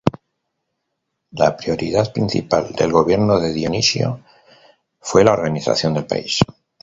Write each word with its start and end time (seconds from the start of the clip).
La 1.41 1.49
prioridad 1.55 2.11
principal 2.11 2.71
del 2.73 2.91
gobierno 2.91 3.39
de 3.39 3.53
Dionisio 3.53 4.21
fue 4.99 5.23
la 5.23 5.33
organización 5.33 5.93
del 5.93 6.07
país. 6.07 6.39